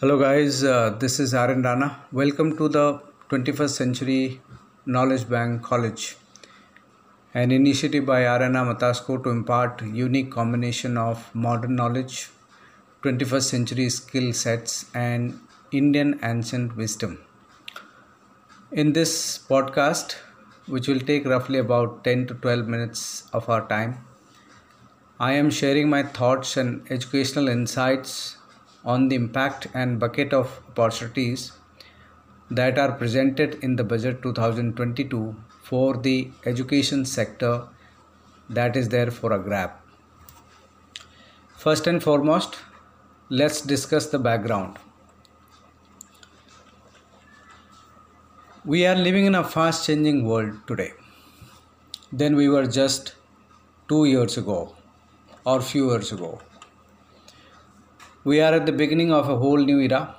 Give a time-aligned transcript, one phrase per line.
[0.00, 0.62] Hello, guys.
[0.62, 2.00] Uh, this is Aaron Rana.
[2.12, 3.00] Welcome to the
[3.30, 4.42] 21st Century
[4.84, 6.18] Knowledge Bank College,
[7.32, 12.28] an initiative by Arena Matasco to impart unique combination of modern knowledge,
[13.04, 15.40] 21st century skill sets, and
[15.72, 17.18] Indian ancient wisdom.
[18.72, 20.16] In this podcast,
[20.66, 24.04] which will take roughly about 10 to 12 minutes of our time,
[25.18, 28.35] I am sharing my thoughts and educational insights
[28.86, 31.52] on the impact and bucket of opportunities
[32.50, 37.66] that are presented in the budget 2022 for the education sector
[38.48, 39.72] that is there for a grab.
[41.56, 42.58] First and foremost,
[43.28, 44.78] let's discuss the background.
[48.64, 50.92] We are living in a fast changing world today
[52.12, 53.14] than we were just
[53.88, 54.76] two years ago
[55.44, 56.40] or few years ago
[58.28, 60.16] we are at the beginning of a whole new era.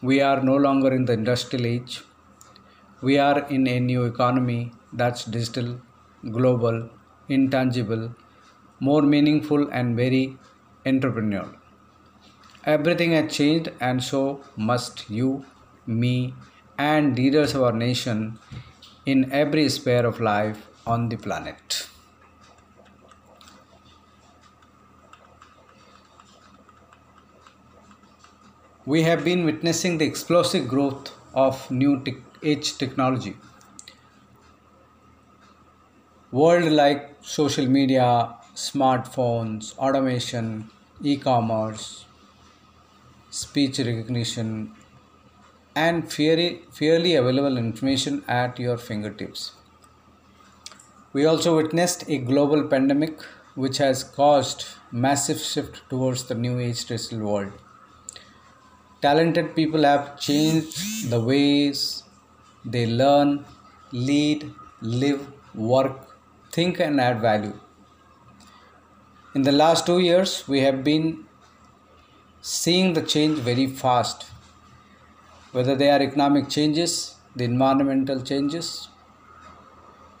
[0.00, 2.02] We are no longer in the industrial age.
[3.00, 5.80] We are in a new economy that's digital,
[6.30, 6.88] global,
[7.28, 8.14] intangible,
[8.78, 10.36] more meaningful, and very
[10.86, 11.56] entrepreneurial.
[12.64, 15.44] Everything has changed, and so must you,
[15.86, 16.34] me,
[16.78, 18.38] and leaders of our nation
[19.06, 21.87] in every sphere of life on the planet.
[28.92, 32.02] We have been witnessing the explosive growth of new
[32.42, 33.36] age technology.
[36.32, 40.70] World like social media, smartphones, automation,
[41.02, 42.06] e-commerce,
[43.28, 44.72] speech recognition,
[45.76, 49.52] and fairly, fairly available information at your fingertips.
[51.12, 53.20] We also witnessed a global pandemic
[53.54, 57.52] which has caused massive shift towards the new age digital world
[59.00, 62.02] talented people have changed the ways
[62.64, 63.44] they learn,
[63.92, 64.50] lead,
[64.80, 66.16] live, work,
[66.52, 67.58] think, and add value.
[69.34, 71.24] In the last two years, we have been
[72.40, 74.26] seeing the change very fast,
[75.52, 78.88] whether they are economic changes, the environmental changes,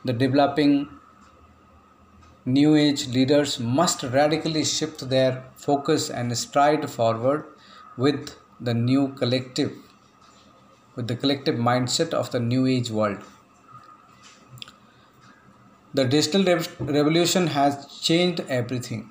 [0.04, 0.88] the developing
[2.44, 7.44] new age leaders must radically shift their focus and stride forward
[7.96, 9.72] with the new collective,
[10.96, 13.18] with the collective mindset of the new age world.
[15.94, 16.44] The digital
[16.80, 19.10] revolution has changed everything.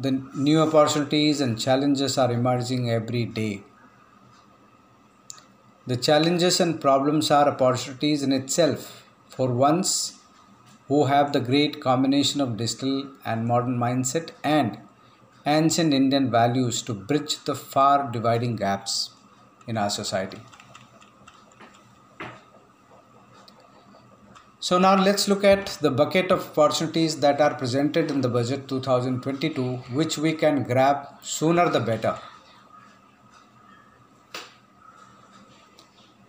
[0.00, 3.62] The new opportunities and challenges are emerging every day.
[5.86, 10.14] The challenges and problems are opportunities in itself for ones
[10.88, 14.78] who have the great combination of digital and modern mindset and
[15.56, 19.10] ancient Indian values to bridge the far dividing gaps
[19.66, 20.38] in our society.
[24.60, 28.68] So now let's look at the bucket of opportunities that are presented in the budget
[28.68, 32.18] 2022 which we can grab sooner the better.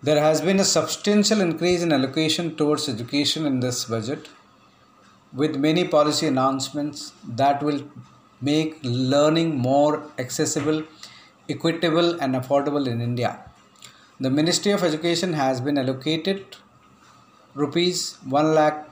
[0.01, 4.29] There has been a substantial increase in allocation towards education in this budget
[5.33, 7.83] with many policy announcements that will
[8.41, 10.83] make learning more accessible,
[11.49, 13.39] equitable, and affordable in India.
[14.19, 16.57] The Ministry of Education has been allocated
[17.55, 18.85] rupees 1 lakh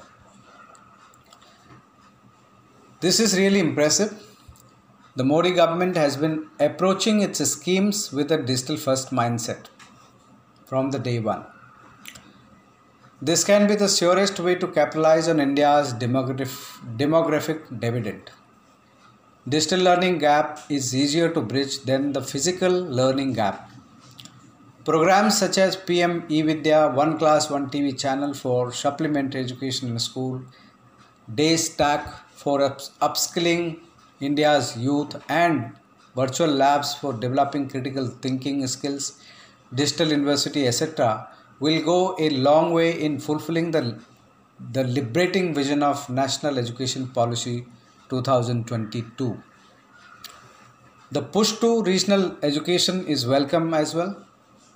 [3.01, 4.24] this is really impressive
[5.15, 9.67] the Modi government has been approaching its schemes with a digital first mindset
[10.65, 11.45] from the day one.
[13.21, 18.29] This can be the surest way to capitalize on India's demographic, demographic dividend.
[19.47, 23.71] Digital learning gap is easier to bridge than the physical learning gap.
[24.83, 30.41] Programs such as PM eVidya, One Class One TV channel for supplementary education in school,
[31.33, 33.79] DESH-Stack for upskilling
[34.19, 35.73] India's youth and
[36.15, 39.21] virtual labs for developing critical thinking skills,
[39.73, 41.27] digital university, etc.,
[41.59, 43.99] will go a long way in fulfilling the,
[44.71, 47.65] the liberating vision of National Education Policy
[48.09, 49.41] 2022.
[51.11, 54.25] The push to regional education is welcome as well,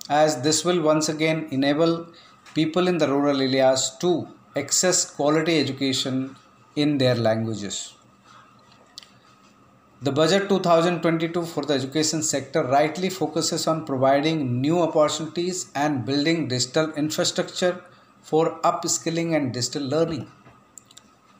[0.08, 2.06] as this will once again enable
[2.54, 6.36] people in the rural areas to access quality education
[6.76, 7.94] in their languages.
[10.02, 16.48] The budget 2022 for the education sector rightly focuses on providing new opportunities and building
[16.48, 17.84] digital infrastructure
[18.22, 20.26] for upskilling and digital learning.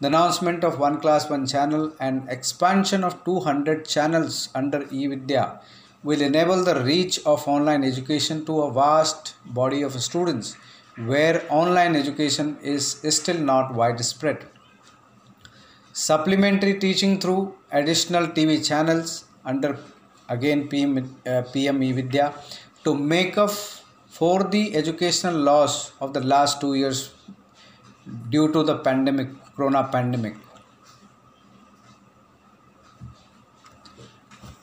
[0.03, 5.61] The announcement of One Class One channel and expansion of 200 channels under eVidya
[6.03, 10.55] will enable the reach of online education to a vast body of students
[10.97, 14.47] where online education is still not widespread.
[16.09, 19.79] Supplementary teaching through additional TV channels under
[20.31, 20.93] again PM,
[21.27, 22.27] uh, PM eVidya
[22.85, 23.51] to make up
[24.19, 27.13] for the educational loss of the last two years
[28.31, 30.37] due to the pandemic corona pandemic.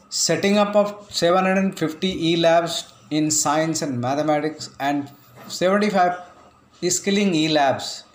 [0.10, 5.12] Setting up of 750 e-labs in science and mathematics and
[5.48, 6.18] 75
[6.89, 8.06] skilling e-labs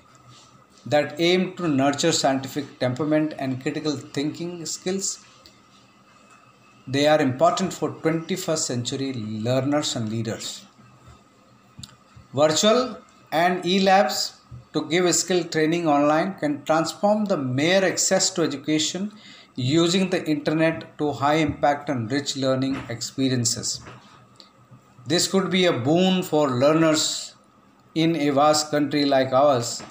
[0.87, 5.25] that aim to nurture scientific temperament and critical thinking skills.
[6.87, 10.65] They are important for 21st century learners and leaders.
[12.35, 12.99] Virtual
[13.31, 14.41] and e-labs
[14.73, 19.13] to give skill training online can transform the mere access to education
[19.55, 23.81] using the internet to high impact and rich learning experiences.
[25.07, 27.35] This could be a boon for learners
[27.95, 29.83] in a vast country like ours,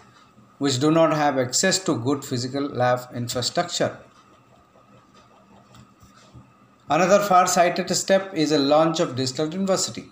[0.62, 3.98] which do not have access to good physical lab infrastructure.
[6.88, 10.04] Another far sighted step is a launch of digital university.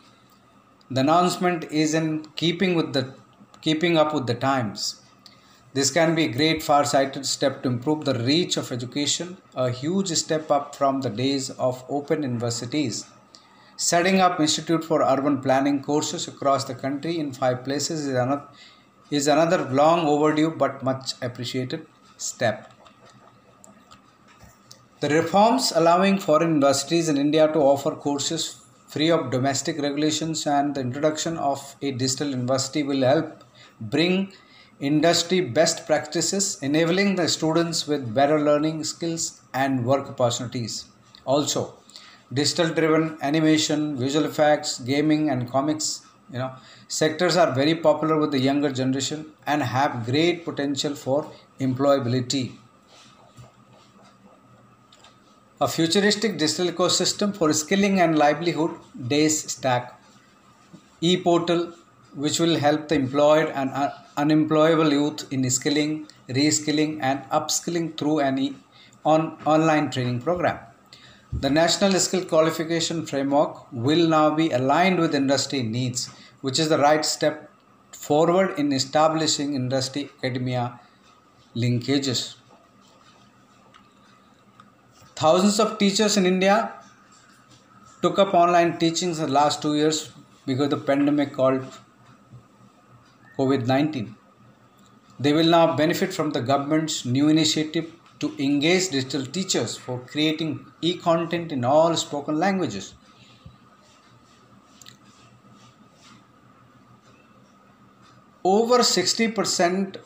[0.90, 3.14] The announcement is in keeping with the
[3.62, 5.04] keeping up with the times.
[5.76, 9.70] This can be a great far sighted step to improve the reach of education, a
[9.70, 13.06] huge step up from the days of open universities.
[13.78, 18.48] Setting up Institute for Urban Planning courses across the country in five places is another,
[19.12, 21.86] is another long overdue but much appreciated
[22.18, 22.72] step.
[25.02, 30.76] The reforms allowing foreign universities in India to offer courses free of domestic regulations and
[30.76, 33.44] the introduction of a digital university will help
[33.80, 34.34] bring
[34.80, 40.86] industry best practices, enabling the students with better learning skills and work opportunities.
[41.26, 41.76] Also,
[42.34, 46.52] digital driven animation, visual effects, gaming, and comics you know
[46.88, 51.20] sectors are very popular with the younger generation and have great potential for
[51.60, 52.44] employability
[55.62, 58.72] a futuristic digital ecosystem for skilling and livelihood
[59.14, 60.00] days stack
[61.02, 61.74] e-portal
[62.14, 63.72] which will help the employed and
[64.18, 68.56] unemployable youth in skilling, reskilling, and upskilling through an
[69.06, 70.60] on online training program.
[71.32, 76.10] The National Skill Qualification Framework will now be aligned with industry needs,
[76.42, 77.52] which is the right step
[77.92, 80.80] forward in establishing industry academia
[81.56, 82.36] linkages.
[85.16, 86.74] Thousands of teachers in India
[88.02, 90.12] took up online teachings in the last two years
[90.48, 91.64] because the pandemic called
[93.38, 94.16] COVID 19.
[95.20, 100.66] They will now benefit from the government's new initiative to engage digital teachers for creating
[100.82, 102.94] e content in all spoken languages.
[108.44, 109.98] Over 60%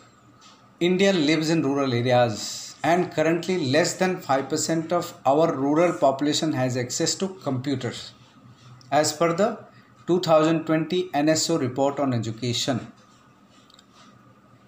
[0.80, 6.76] India lives in rural areas and currently less than 5% of our rural population has
[6.76, 8.14] access to computers
[8.92, 9.58] as per the
[10.08, 12.92] 2020 NSO report on education.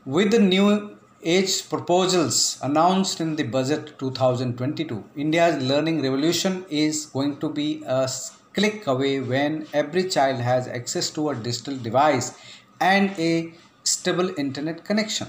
[0.05, 0.94] With the new
[1.25, 8.07] age proposals announced in the budget 2022, India's learning revolution is going to be a
[8.53, 12.37] click away when every child has access to a digital device
[12.79, 13.51] and a
[13.83, 15.27] stable internet connection.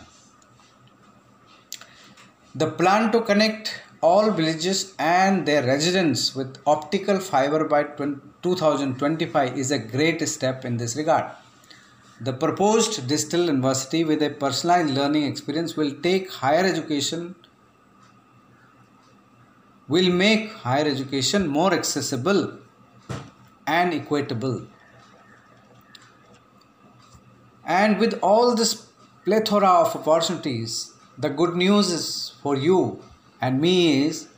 [2.54, 9.70] The plan to connect all villages and their residents with optical fiber by 2025 is
[9.70, 11.24] a great step in this regard.
[12.20, 17.34] The proposed digital university with a personalized learning experience will take higher education
[19.88, 22.58] will make higher education more accessible
[23.66, 24.66] and equitable.
[27.64, 28.86] And with all this
[29.24, 33.02] plethora of opportunities, the good news is for you
[33.40, 34.28] and me is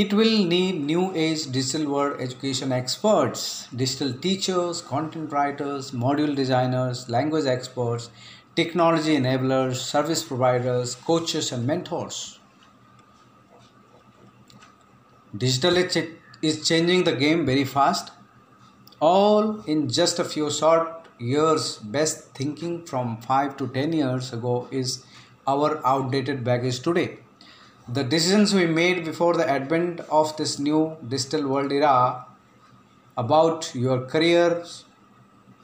[0.00, 7.08] it will need new age digital world education experts, digital teachers, content writers, module designers,
[7.08, 8.10] language experts,
[8.54, 12.38] technology enablers, service providers, coaches, and mentors.
[15.34, 15.78] Digital
[16.42, 18.10] is changing the game very fast.
[19.00, 24.68] All in just a few short years, best thinking from 5 to 10 years ago
[24.70, 25.06] is
[25.46, 27.20] our outdated baggage today.
[27.88, 32.26] The decisions we made before the advent of this new digital world era
[33.16, 34.84] about your careers,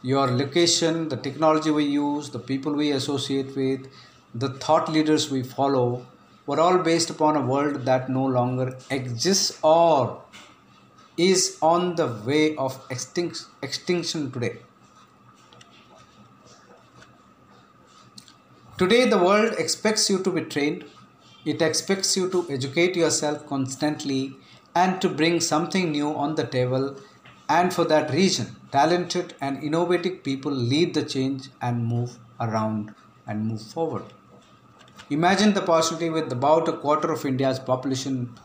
[0.02, 3.88] your location, the technology we use, the people we associate with,
[4.35, 6.07] the thought leaders we follow
[6.47, 10.23] were all based upon a world that no longer exists or
[11.17, 14.59] is on the way of extinct, extinction today.
[18.79, 20.85] Today, the world expects you to be trained,
[21.44, 24.37] it expects you to educate yourself constantly
[24.75, 26.96] and to bring something new on the table.
[27.49, 32.94] And for that reason, talented and innovative people lead the change and move around
[33.26, 34.04] and move forward.
[35.11, 38.38] Imagine the possibility with about a quarter of India's population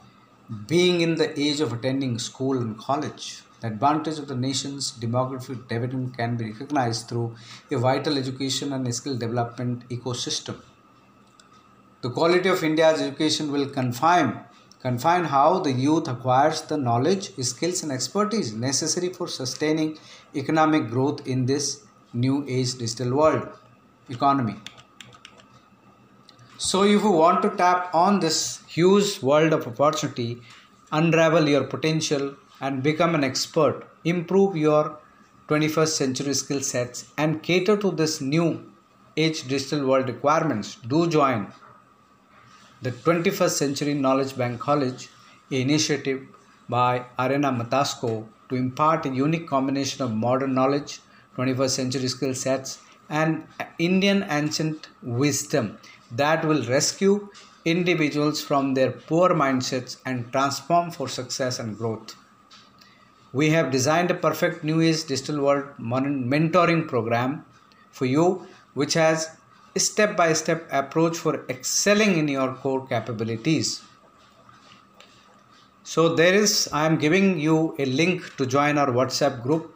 [0.65, 3.41] being in the age of attending school and college.
[3.61, 7.35] The advantage of the nation's demographic development can be recognized through
[7.71, 10.61] a vital education and skill development ecosystem.
[12.01, 14.43] The quality of India's education will confine
[14.81, 19.97] confine how the youth acquires the knowledge, skills, and expertise necessary for sustaining
[20.35, 23.49] economic growth in this new age digital world
[24.09, 24.55] economy.
[26.59, 30.41] So, if you want to tap on this huge world of opportunity,
[30.91, 34.99] unravel your potential, and become an expert, improve your
[35.47, 38.71] 21st century skill sets, and cater to this new
[39.15, 41.51] age digital world requirements, do join
[42.81, 45.09] the 21st Century Knowledge Bank College,
[45.49, 46.27] initiative
[46.69, 50.99] by Arena Matasco to impart a unique combination of modern knowledge,
[51.37, 52.79] 21st century skill sets,
[53.09, 53.47] and
[53.79, 55.77] Indian ancient wisdom
[56.11, 57.29] that will rescue
[57.65, 62.15] individuals from their poor mindsets and transform for success and growth.
[63.33, 67.45] We have designed a perfect New Age Digital World mentoring program
[67.91, 69.36] for you, which has
[69.77, 73.81] step by step approach for excelling in your core capabilities.
[75.83, 79.73] So, there is, I am giving you a link to join our WhatsApp group.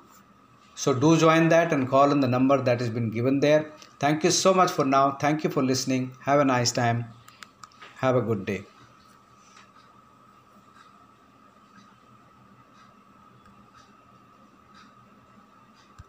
[0.75, 3.71] So, do join that and call on the number that has been given there.
[3.99, 5.11] Thank you so much for now.
[5.11, 6.11] Thank you for listening.
[6.21, 7.05] Have a nice time.
[7.97, 8.63] Have a good day.